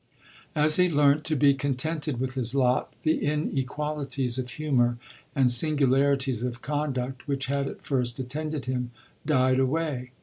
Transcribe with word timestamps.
As 0.55 0.77
he 0.77 0.89
learnt 0.89 1.23
to 1.25 1.35
be 1.35 1.53
contented 1.53 2.19
with 2.19 2.33
his 2.33 2.55
lot, 2.55 2.91
the 3.03 3.23
inequalities 3.23 4.39
of 4.39 4.49
humour, 4.49 4.97
and 5.35 5.51
singularities 5.51 6.41
of 6.41 6.63
conduct, 6.63 7.27
which 7.27 7.45
had 7.45 7.67
at 7.67 7.83
first 7.83 8.17
attended 8.17 8.65
him, 8.65 8.89
died 9.27 9.59
away. 9.59 10.09